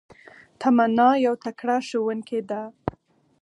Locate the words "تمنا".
0.61-1.09